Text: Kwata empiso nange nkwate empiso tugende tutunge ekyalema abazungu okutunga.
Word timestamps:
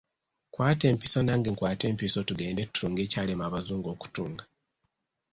Kwata 0.53 0.85
empiso 0.91 1.19
nange 1.23 1.49
nkwate 1.53 1.85
empiso 1.91 2.19
tugende 2.27 2.61
tutunge 2.65 3.01
ekyalema 3.05 3.43
abazungu 3.45 3.87
okutunga. 3.95 4.43